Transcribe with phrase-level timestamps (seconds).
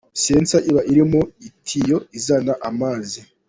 [0.23, 3.19] Sensor iba iri mu itiyo izana amazi.